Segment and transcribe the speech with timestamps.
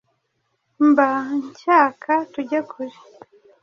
[0.87, 2.95] Mba nshyaka tujye kure